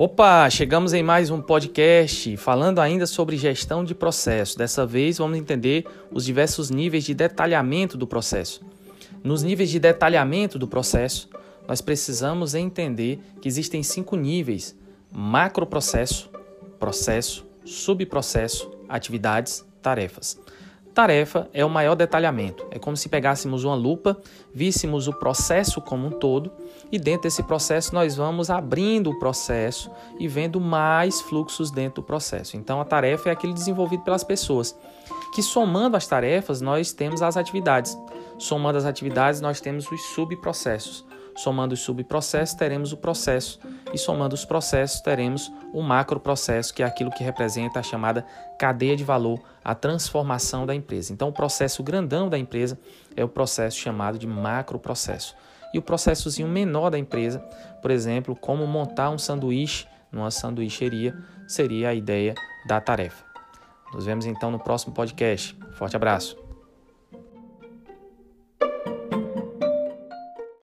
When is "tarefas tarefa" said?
19.82-21.48